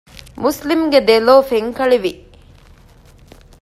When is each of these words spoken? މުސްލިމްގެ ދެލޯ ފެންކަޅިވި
މުސްލިމްގެ 0.43 0.99
ދެލޯ 1.07 1.35
ފެންކަޅިވި 1.49 2.13